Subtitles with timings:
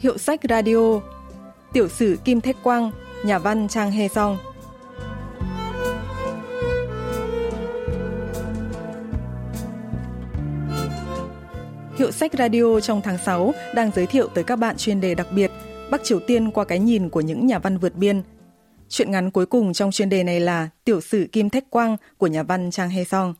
[0.00, 1.00] Hiệu sách radio
[1.72, 2.90] Tiểu sử Kim Thách Quang,
[3.24, 4.38] Nhà văn Trang Hê Song
[11.98, 15.26] Hiệu sách radio trong tháng 6 đang giới thiệu tới các bạn chuyên đề đặc
[15.34, 15.50] biệt,
[15.90, 18.22] Bắc Triều Tiên qua cái nhìn của những nhà văn vượt biên.
[18.88, 22.26] Chuyện ngắn cuối cùng trong chuyên đề này là Tiểu sử Kim Thách Quang của
[22.26, 23.34] nhà văn Trang Hê Song.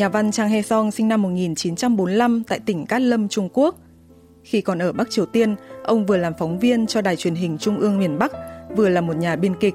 [0.00, 3.76] Nhà văn Trang Hê Song sinh năm 1945 tại tỉnh Cát Lâm, Trung Quốc.
[4.44, 7.58] Khi còn ở Bắc Triều Tiên, ông vừa làm phóng viên cho đài truyền hình
[7.58, 8.32] Trung ương miền Bắc,
[8.76, 9.74] vừa là một nhà biên kịch.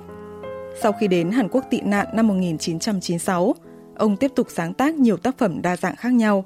[0.82, 3.56] Sau khi đến Hàn Quốc tị nạn năm 1996,
[3.96, 6.46] ông tiếp tục sáng tác nhiều tác phẩm đa dạng khác nhau.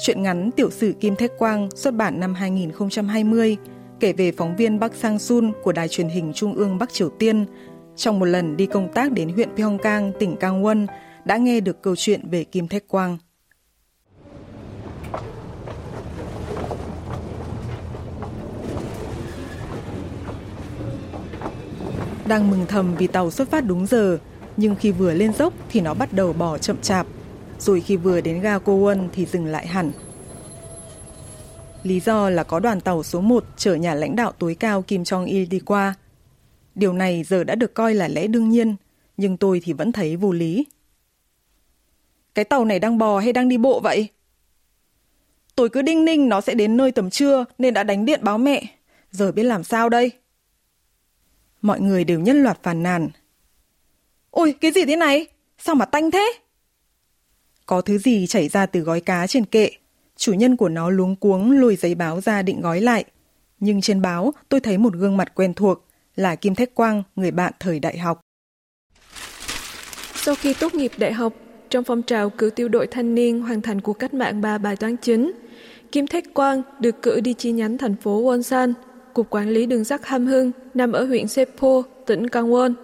[0.00, 3.56] Chuyện ngắn Tiểu sử Kim Thách Quang xuất bản năm 2020
[4.00, 7.08] kể về phóng viên Bắc Sang Sun của đài truyền hình Trung ương Bắc Triều
[7.08, 7.44] Tiên
[7.96, 10.86] trong một lần đi công tác đến huyện Pyeonggang, tỉnh Gangwon
[11.24, 13.18] đã nghe được câu chuyện về Kim Thách Quang.
[22.26, 24.18] Đang mừng thầm vì tàu xuất phát đúng giờ,
[24.56, 27.06] nhưng khi vừa lên dốc thì nó bắt đầu bỏ chậm chạp,
[27.58, 29.90] rồi khi vừa đến ga Cô Quân thì dừng lại hẳn.
[31.82, 35.02] Lý do là có đoàn tàu số 1 chở nhà lãnh đạo tối cao Kim
[35.02, 35.94] Jong-il đi qua.
[36.74, 38.76] Điều này giờ đã được coi là lẽ đương nhiên,
[39.16, 40.64] nhưng tôi thì vẫn thấy vô lý.
[42.34, 44.08] Cái tàu này đang bò hay đang đi bộ vậy?
[45.54, 48.38] Tôi cứ đinh ninh nó sẽ đến nơi tầm trưa nên đã đánh điện báo
[48.38, 48.62] mẹ.
[49.10, 50.10] Giờ biết làm sao đây?
[51.62, 53.08] Mọi người đều nhân loạt phàn nàn.
[54.30, 55.26] Ôi, cái gì thế này?
[55.58, 56.32] Sao mà tanh thế?
[57.66, 59.70] Có thứ gì chảy ra từ gói cá trên kệ.
[60.16, 63.04] Chủ nhân của nó luống cuống lùi giấy báo ra định gói lại.
[63.60, 67.30] Nhưng trên báo tôi thấy một gương mặt quen thuộc là Kim Thách Quang, người
[67.30, 68.20] bạn thời đại học.
[70.14, 71.34] Sau khi tốt nghiệp đại học,
[71.70, 74.76] trong phong trào cử tiêu đội thanh niên hoàn thành cuộc cách mạng ba bài
[74.76, 75.32] toán chính,
[75.92, 78.72] Kim Thách Quang được cử đi chi nhánh thành phố Wonsan,
[79.14, 82.74] Cục Quản lý Đường sắt Ham Hưng nằm ở huyện Sepo, tỉnh Gangwon.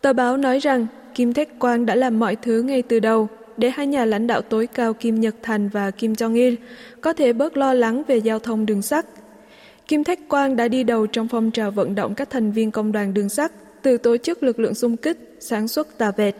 [0.00, 3.70] Tờ báo nói rằng Kim Thách Quang đã làm mọi thứ ngay từ đầu để
[3.70, 6.56] hai nhà lãnh đạo tối cao Kim Nhật Thành và Kim Jong-il
[7.00, 9.06] có thể bớt lo lắng về giao thông đường sắt.
[9.88, 12.92] Kim Thách Quang đã đi đầu trong phong trào vận động các thành viên công
[12.92, 13.52] đoàn đường sắt
[13.82, 16.36] từ tổ chức lực lượng xung kích, sản xuất tà vẹt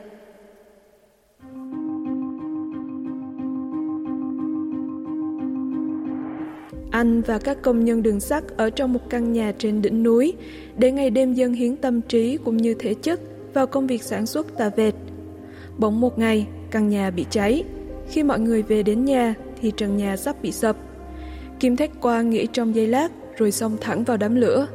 [6.93, 10.35] Anh và các công nhân đường sắt ở trong một căn nhà trên đỉnh núi
[10.77, 13.21] để ngày đêm dâng hiến tâm trí cũng như thể chất
[13.55, 14.95] vào công việc sản xuất tà vệt.
[15.79, 17.65] Bỗng một ngày, căn nhà bị cháy.
[18.09, 20.77] Khi mọi người về đến nhà thì trần nhà sắp bị sập.
[21.61, 24.67] Kim Thách Qua nghĩ trong giây lát rồi xông thẳng vào đám lửa.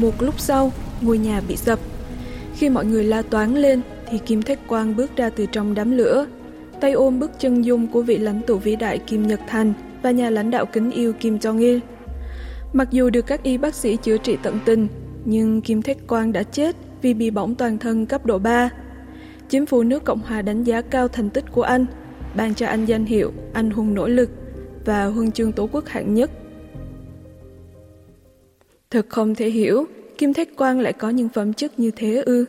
[0.00, 1.78] Một lúc sau, ngôi nhà bị sập.
[2.54, 3.80] Khi mọi người la toán lên,
[4.10, 6.26] thì Kim Thách Quang bước ra từ trong đám lửa,
[6.80, 9.72] tay ôm bức chân dung của vị lãnh tụ vĩ đại Kim Nhật Thành
[10.02, 11.80] và nhà lãnh đạo kính yêu Kim Jong-il.
[12.72, 14.88] Mặc dù được các y bác sĩ chữa trị tận tình,
[15.24, 18.70] nhưng Kim Thách Quang đã chết vì bị bỏng toàn thân cấp độ 3.
[19.48, 21.86] Chính phủ nước Cộng hòa đánh giá cao thành tích của anh,
[22.36, 24.30] ban cho anh danh hiệu Anh hùng nỗ lực
[24.84, 26.30] và huân chương Tổ quốc hạng nhất
[28.90, 29.86] Thật không thể hiểu,
[30.18, 32.44] Kim Thách Quang lại có những phẩm chất như thế ư.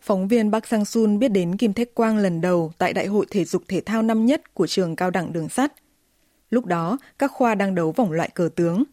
[0.00, 3.26] Phóng viên Bắc Sang Sun biết đến Kim Thách Quang lần đầu tại Đại hội
[3.30, 5.72] Thể dục Thể thao năm nhất của trường cao đẳng đường sắt.
[6.50, 8.84] Lúc đó, các khoa đang đấu vòng loại cờ tướng.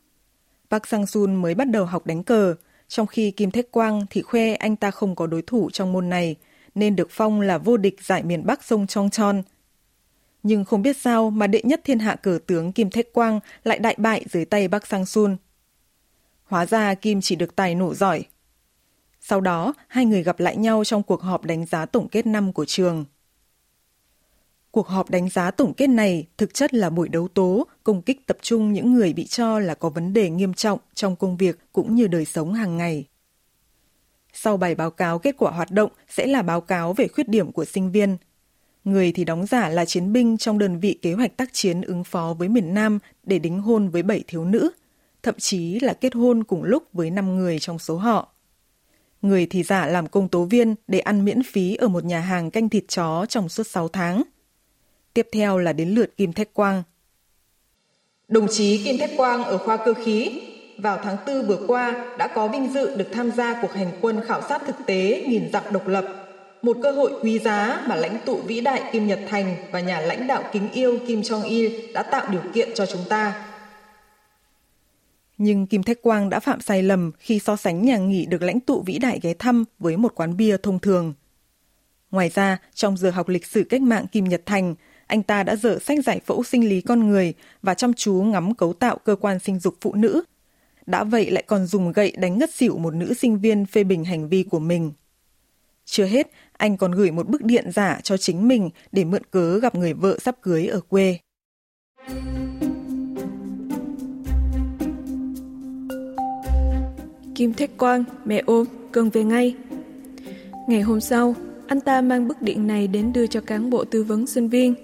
[0.70, 2.56] Bắc Sang Sun mới bắt đầu học đánh cờ,
[2.88, 6.10] trong khi Kim Thách Quang thì khoe anh ta không có đối thủ trong môn
[6.10, 6.36] này,
[6.76, 9.42] nên được phong là vô địch giải miền Bắc sông Chong Chon.
[10.44, 13.80] Nhưng không biết sao mà đệ nhất thiên hạ cờ tướng Kim Thách Quang lại
[13.80, 15.36] đại bại dưới tay Bắc Sang Sun.
[16.46, 18.26] Hóa ra Kim chỉ được tài nổ giỏi.
[19.20, 22.53] Sau đó, hai người gặp lại nhau trong cuộc họp đánh giá tổng kết năm
[22.53, 23.06] của trường.
[24.72, 28.28] Cuộc họp đánh giá tổng kết này thực chất là buổi đấu tố, công kích
[28.28, 31.59] tập trung những người bị cho là có vấn đề nghiêm trọng trong công việc
[31.74, 33.06] cũng như đời sống hàng ngày.
[34.34, 37.52] Sau bài báo cáo kết quả hoạt động sẽ là báo cáo về khuyết điểm
[37.52, 38.18] của sinh viên.
[38.84, 42.03] Người thì đóng giả là chiến binh trong đơn vị kế hoạch tác chiến ứng
[42.03, 44.72] phó với miền Nam để đính hôn với bảy thiếu nữ–
[45.26, 48.32] thậm chí là kết hôn cùng lúc với 5 người trong số họ.
[49.22, 52.52] Người thì giả làm công tố viên để ăn miễn phí ở một nhà hàng
[52.52, 54.24] canh thịt chó trong suốt 6 tháng.
[55.14, 56.84] Tiếp theo là đến lượt Kim Thách Quang.
[58.28, 60.42] Đồng chí Kim Thách Quang ở khoa cơ khí,
[60.78, 64.22] vào tháng 4 vừa qua đã có vinh dự được tham gia cuộc hành quân
[64.28, 66.06] khảo sát thực tế nghìn dặm độc lập.
[66.62, 70.00] một cơ hội quý giá mà lãnh tụ vĩ đại Kim Nhật Thành và nhà
[70.00, 73.54] lãnh đạo kính yêu Kim Jong-il đã tạo điều kiện cho chúng ta.
[75.37, 78.59] Nhưng Kim Thách Quang đã phạm sai lầm khi so sánh nhà nghỉ được lãnh
[78.59, 81.14] tụ vĩ đại ghé thăm với một quán bia thông thường.
[82.11, 84.76] Ngoài ra, trong giờ học lịch sử cách mạng Kim Nhật Thành,
[85.08, 88.55] anh ta đã dở sách giải phẫu sinh lý con người và chăm chú ngắm
[88.55, 90.23] cấu tạo cơ quan sinh dục phụ nữ.
[90.85, 94.03] Đã vậy lại còn dùng gậy đánh ngất xỉu một nữ sinh viên phê bình
[94.03, 94.91] hành vi của mình.
[95.85, 99.59] Chưa hết, anh còn gửi một bức điện giả cho chính mình để mượn cớ
[99.59, 101.17] gặp người vợ sắp cưới ở quê.
[107.35, 109.55] Kim Thách Quang, mẹ ôm, cần về ngay.
[110.67, 111.35] Ngày hôm sau,
[111.67, 114.76] anh ta mang bức điện này đến đưa cho cán bộ tư vấn sinh viên.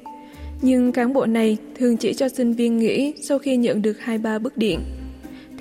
[0.61, 4.17] Nhưng cán bộ này thường chỉ cho sinh viên nghỉ sau khi nhận được hai
[4.17, 4.79] ba bức điện.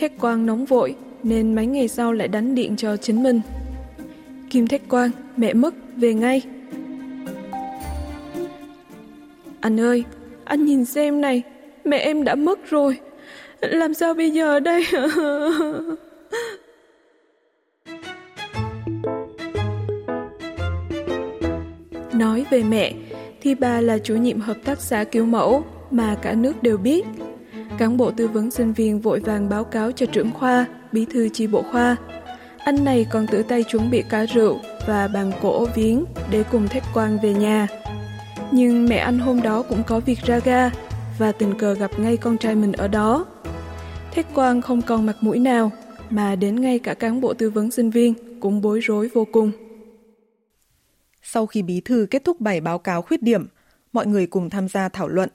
[0.01, 3.41] Thách Quang nóng vội nên mấy ngày sau lại đánh điện cho chính mình.
[4.51, 6.43] Kim Thách Quang, mẹ mất, về ngay.
[9.61, 10.05] Anh ơi,
[10.45, 11.43] anh nhìn xem này,
[11.85, 12.97] mẹ em đã mất rồi.
[13.61, 14.85] Làm sao bây giờ đây?
[22.51, 22.93] về mẹ,
[23.41, 27.07] thì bà là chủ nhiệm hợp tác xã kiểu mẫu mà cả nước đều biết.
[27.79, 31.29] Cán bộ tư vấn sinh viên vội vàng báo cáo cho trưởng khoa, bí thư
[31.29, 31.97] chi bộ khoa.
[32.59, 36.69] Anh này còn tự tay chuẩn bị cá rượu và bàn cổ viếng để cùng
[36.69, 37.67] thách quan về nhà.
[38.53, 40.71] Nhưng mẹ anh hôm đó cũng có việc ra ga
[41.19, 43.27] và tình cờ gặp ngay con trai mình ở đó.
[44.15, 45.71] Thách quan không còn mặt mũi nào
[46.11, 49.53] mà đến ngay cả cán bộ tư vấn sinh viên cũng bối rối vô cùng.
[51.23, 53.49] Sau khi bí thư kết thúc bài báo cáo khuyết điểm,
[53.93, 55.29] mọi người cùng tham gia thảo luận.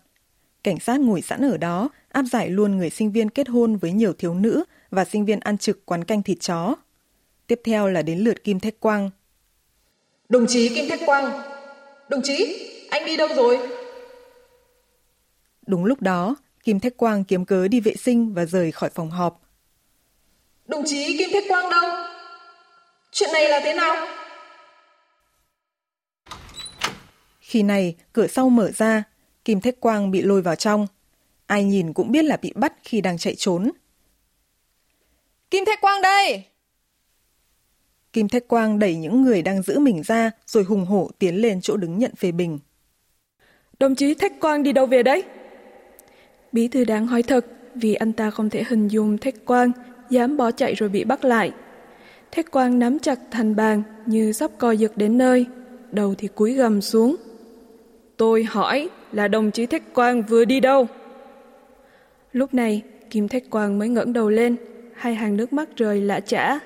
[0.63, 3.91] Cảnh sát ngồi sẵn ở đó, áp giải luôn người sinh viên kết hôn với
[3.91, 6.75] nhiều thiếu nữ và sinh viên ăn trực quán canh thịt chó.
[7.47, 9.09] Tiếp theo là đến lượt Kim Thách Quang.
[10.29, 11.41] Đồng chí Kim Thách Quang,
[12.09, 13.59] đồng chí, anh đi đâu rồi?
[15.67, 19.11] Đúng lúc đó, Kim Thách Quang kiếm cớ đi vệ sinh và rời khỏi phòng
[19.11, 19.41] họp.
[20.67, 22.05] Đồng chí Kim Thách Quang đâu?
[23.11, 24.07] Chuyện này là thế nào?
[27.55, 29.03] Khi này, cửa sau mở ra,
[29.45, 30.87] Kim Thách Quang bị lôi vào trong.
[31.47, 33.71] Ai nhìn cũng biết là bị bắt khi đang chạy trốn.
[35.51, 36.43] Kim Thách Quang đây!
[38.13, 41.61] Kim Thách Quang đẩy những người đang giữ mình ra rồi hùng hổ tiến lên
[41.61, 42.59] chỗ đứng nhận phê bình.
[43.79, 45.23] Đồng chí Thách Quang đi đâu về đấy?
[46.51, 49.71] Bí thư đáng hỏi thật vì anh ta không thể hình dung Thách Quang
[50.09, 51.51] dám bỏ chạy rồi bị bắt lại.
[52.31, 55.45] Thách Quang nắm chặt thành bàn như sắp co giật đến nơi,
[55.91, 57.15] đầu thì cúi gầm xuống.
[58.17, 60.87] Tôi hỏi là đồng chí Thách Quang vừa đi đâu?
[62.31, 64.55] Lúc này, Kim Thách Quang mới ngẩng đầu lên,
[64.95, 66.59] hai hàng nước mắt rơi lạ chả.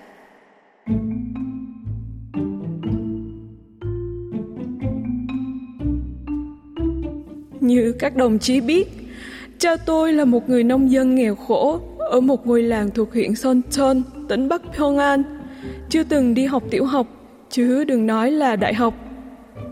[7.59, 8.87] Như các đồng chí biết,
[9.57, 13.35] cha tôi là một người nông dân nghèo khổ ở một ngôi làng thuộc huyện
[13.35, 15.23] Soncheon, tỉnh Bắc Pyongan,
[15.89, 17.07] chưa từng đi học tiểu học,
[17.49, 18.93] chứ đừng nói là đại học.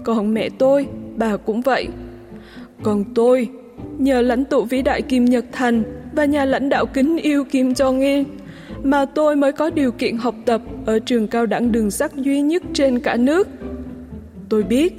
[0.04, 1.88] Còn mẹ tôi bà cũng vậy.
[2.84, 3.50] Còn tôi,
[3.98, 5.84] nhờ lãnh tụ vĩ đại Kim Nhật Thành
[6.14, 8.24] và nhà lãnh đạo kính yêu Kim Jong-il,
[8.84, 12.42] mà tôi mới có điều kiện học tập ở trường cao đẳng đường sắt duy
[12.42, 13.48] nhất trên cả nước.
[14.50, 14.94] Tôi biết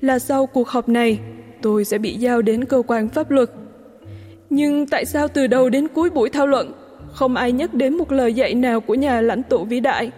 [0.00, 1.18] là sau cuộc họp này,
[1.62, 3.50] tôi sẽ bị giao đến cơ quan pháp luật.
[4.50, 6.72] Nhưng tại sao từ đầu đến cuối buổi thảo luận,
[7.12, 10.10] không ai nhắc đến một lời dạy nào của nhà lãnh tụ vĩ đại?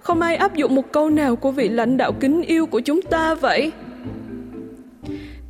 [0.00, 3.02] Không ai áp dụng một câu nào của vị lãnh đạo kính yêu của chúng
[3.02, 3.72] ta vậy?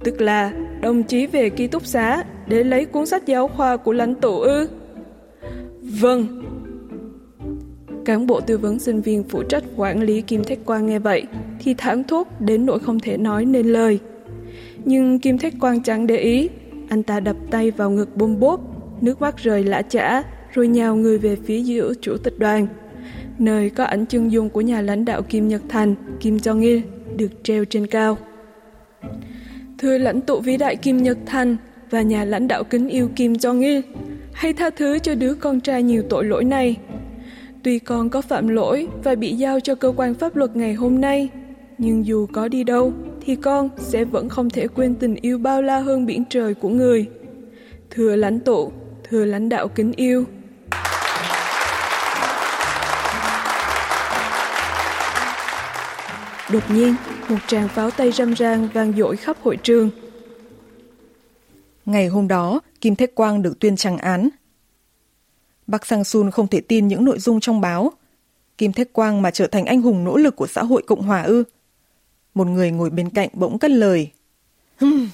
[0.05, 0.53] Tức là
[0.83, 4.41] đồng chí về ký túc xá để lấy cuốn sách giáo khoa của lãnh tụ
[4.41, 4.69] ư?
[5.83, 6.45] Vâng.
[8.05, 11.27] Cán bộ tư vấn sinh viên phụ trách quản lý Kim Thách Quang nghe vậy
[11.59, 13.99] thì thảng thốt đến nỗi không thể nói nên lời.
[14.85, 16.49] Nhưng Kim Thách Quang chẳng để ý,
[16.89, 18.61] anh ta đập tay vào ngực bôm bốp,
[19.03, 22.67] nước mắt rơi lã chả, rồi nhào người về phía giữa chủ tịch đoàn,
[23.39, 26.81] nơi có ảnh chân dung của nhà lãnh đạo Kim Nhật Thành, Kim Jong-il,
[27.17, 28.19] được treo trên cao.
[29.79, 31.57] Thưa lãnh tụ vĩ đại Kim Nhật Thành
[31.91, 33.83] và nhà lãnh đạo kính yêu Kim Jong-il,
[34.33, 36.77] hãy tha thứ cho đứa con trai nhiều tội lỗi này.
[37.63, 41.01] Tuy con có phạm lỗi và bị giao cho cơ quan pháp luật ngày hôm
[41.01, 41.29] nay,
[41.79, 45.63] nhưng dù có đi đâu thì con sẽ vẫn không thể quên tình yêu bao
[45.63, 47.07] la hơn biển trời của người.
[47.91, 48.73] Thưa lãnh tụ,
[49.09, 50.25] thưa lãnh đạo kính yêu.
[56.53, 56.95] Đột nhiên,
[57.29, 59.91] một tràng pháo tay râm ran vang dội khắp hội trường.
[61.87, 64.29] Ngày hôm đó, Kim Thách Quang được tuyên trăng án.
[65.67, 67.93] Bắc Sang Sun không thể tin những nội dung trong báo.
[68.59, 71.23] Kim Thách Quang mà trở thành anh hùng nỗ lực của xã hội Cộng hòa
[71.23, 71.45] ư.
[72.35, 74.11] Một người ngồi bên cạnh bỗng cất lời.
[74.77, 75.11] Hừm,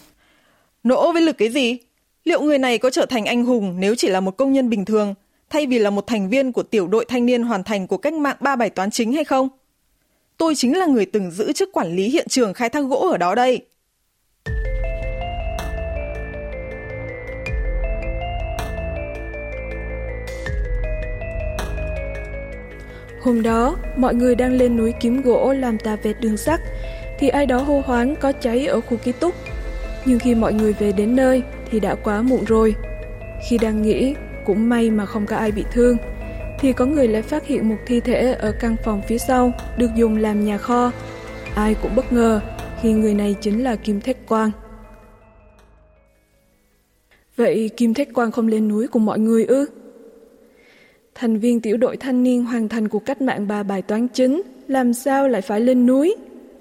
[0.85, 1.79] nỗ với lực cái gì?
[2.25, 4.85] Liệu người này có trở thành anh hùng nếu chỉ là một công nhân bình
[4.85, 5.15] thường,
[5.51, 8.15] thay vì là một thành viên của tiểu đội thanh niên hoàn thành của cách
[8.15, 9.49] mạng ba bài toán chính hay không?
[10.39, 13.17] Tôi chính là người từng giữ chức quản lý hiện trường khai thác gỗ ở
[13.17, 13.61] đó đây.
[23.23, 26.61] Hôm đó, mọi người đang lên núi kiếm gỗ làm tà vẹt đường sắt,
[27.19, 29.35] thì ai đó hô hoáng có cháy ở khu ký túc.
[30.05, 32.75] Nhưng khi mọi người về đến nơi thì đã quá muộn rồi.
[33.49, 34.15] Khi đang nghĩ
[34.47, 35.97] cũng may mà không có ai bị thương,
[36.65, 39.91] thì có người lại phát hiện một thi thể ở căn phòng phía sau được
[39.97, 40.93] dùng làm nhà kho.
[41.55, 42.41] Ai cũng bất ngờ
[42.83, 44.51] khi người này chính là Kim Thách Quang.
[47.37, 49.67] Vậy Kim Thách Quang không lên núi cùng mọi người ư?
[51.15, 54.43] Thành viên tiểu đội thanh niên hoàn thành cuộc cách mạng ba bài toán chính,
[54.69, 56.17] làm sao lại phải lên núi?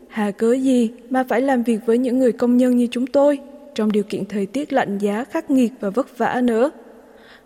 [0.08, 3.40] Hà cớ gì mà phải làm việc với những người công nhân như chúng tôi,
[3.76, 6.72] trong điều kiện thời tiết lạnh giá khắc nghiệt và vất vả nữa.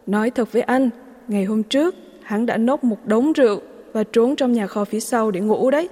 [0.08, 0.90] Nói thật với anh,
[1.28, 1.96] ngày hôm trước,
[2.27, 3.62] hắn đã nốc một đống rượu
[3.93, 5.89] và trốn trong nhà kho phía sau để ngủ đấy.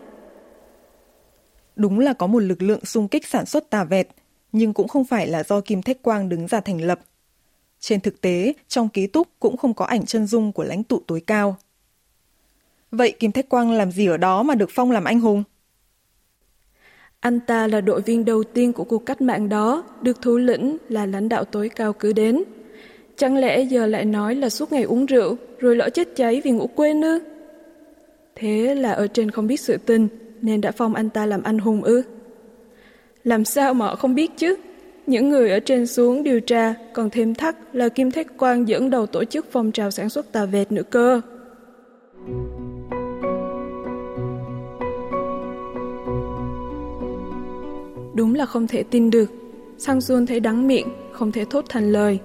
[1.75, 4.07] Đúng là có một lực lượng xung kích sản xuất tà vẹt,
[4.51, 6.99] nhưng cũng không phải là do Kim Thách Quang đứng ra thành lập.
[7.79, 11.01] Trên thực tế, trong ký túc cũng không có ảnh chân dung của lãnh tụ
[11.07, 11.55] tối cao.
[12.91, 15.43] Vậy Kim Thách Quang làm gì ở đó mà được phong làm anh hùng?
[17.19, 20.77] Anh ta là đội viên đầu tiên của cuộc cách mạng đó, được thủ lĩnh
[20.89, 22.43] là lãnh đạo tối cao cử đến.
[23.17, 26.51] Chẳng lẽ giờ lại nói là suốt ngày uống rượu, rồi lỡ chết cháy vì
[26.51, 27.19] ngủ quên ư?
[28.36, 30.07] Thế là ở trên không biết sự tình,
[30.41, 32.01] nên đã phong anh ta làm anh hùng ư?
[33.24, 34.55] Làm sao mà họ không biết chứ?
[35.07, 38.89] Những người ở trên xuống điều tra còn thêm thắc là Kim Thách Quang dẫn
[38.89, 41.22] đầu tổ chức phong trào sản xuất tà vẹt nữa cơ.
[48.15, 49.29] Đúng là không thể tin được.
[49.77, 52.19] Sang Xuân thấy đắng miệng, không thể thốt thành lời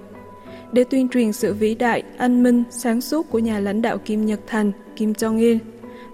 [0.72, 4.26] Để tuyên truyền sự vĩ đại, anh minh, sáng suốt của nhà lãnh đạo Kim
[4.26, 5.58] Nhật Thành, Kim Jong-il,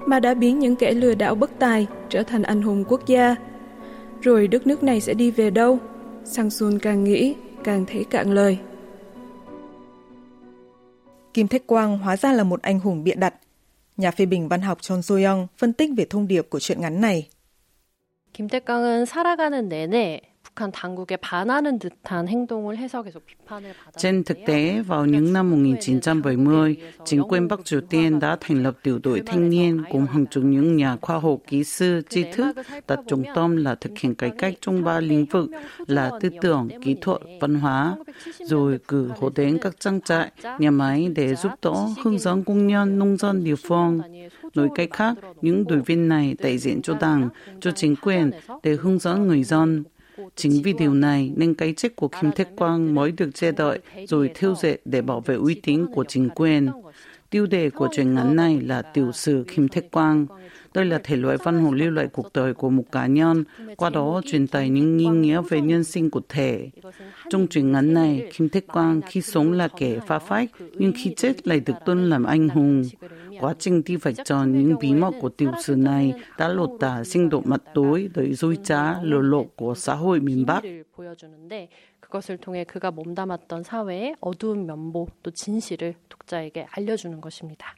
[0.06, 3.36] mà đã biến những kẻ lừa đảo bất tài trở thành anh hùng quốc gia.
[4.20, 5.78] Rồi đất nước này sẽ đi về đâu?
[6.24, 7.34] Sang Xuân càng nghĩ,
[7.64, 8.58] càng thấy cạn lời.
[11.34, 13.34] Kim Thách Quang hóa ra là một anh hùng bịa đặt.
[13.96, 17.00] Nhà phê bình văn học Chon So-young phân tích về thông điệp của chuyện ngắn
[17.00, 17.28] này.
[18.32, 20.20] 김태광은 살아가는 내내
[23.97, 28.77] trên thực tế, vào những năm 1970, chính quyền Bắc Triều Tiên đã thành lập
[28.83, 32.55] tiểu đội thanh niên cùng hàng chục những nhà khoa học kỹ sư tri thức
[32.87, 35.49] đặt trung tâm là thực hiện cải cách trong ba lĩnh vực
[35.87, 37.95] là tư tưởng, kỹ thuật, văn hóa,
[38.39, 41.73] rồi cử hộ đến các trang trại, nhà máy để giúp đỡ
[42.03, 44.01] hướng dẫn công nhân, nông dân địa phương.
[44.55, 48.31] Nói cách khác, những đội viên này đại diện cho đảng, cho chính quyền
[48.63, 49.83] để hướng dẫn người dân
[50.35, 53.79] Chính vì điều này nên cái chết của Kim Thế Quang mới được che đợi
[54.07, 56.69] rồi thiêu dệt để bảo vệ uy tín của chính quyền.
[57.29, 60.25] Tiêu đề của truyện ngắn này là tiểu sử Kim Thế Quang.
[60.73, 63.43] Đây là thể loại văn hồ lưu lại cuộc đời của một cá nhân,
[63.77, 66.69] qua đó truyền tải những nghi nghĩa về nhân sinh của thể.
[67.29, 71.13] Trong truyện ngắn này, Kim Thế Quang khi sống là kẻ phá phách, nhưng khi
[71.17, 72.83] chết lại được tôn làm anh hùng
[73.40, 77.04] Quá trình đi vạch tròn những bí mật của tiểu sử này đã lột tả
[77.04, 80.62] sinh độ mặt tối đầy dối trá, lừa lộ của xã hội miền Bắc.
[80.96, 81.68] 보여주는데
[82.00, 87.76] 그것을 통해 그가 몸담았던 사회의 어두운 면모 또 진실을 독자에게 알려주는 것입니다.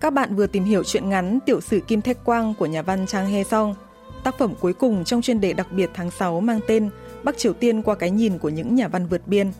[0.00, 3.06] Các bạn vừa tìm hiểu chuyện ngắn Tiểu sử Kim Thách Quang của nhà văn
[3.06, 3.74] Trang He Song.
[4.23, 6.89] Tác phẩm cuối cùng trong chuyên đề đặc biệt tháng 6 mang tên
[7.23, 9.51] Bắc Triều Tiên qua cái nhìn của những nhà văn vượt biên.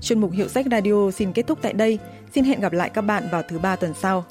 [0.00, 1.98] Chuyên mục Hiệu sách Radio xin kết thúc tại đây.
[2.34, 4.24] Xin hẹn gặp lại các bạn vào thứ ba tuần sau.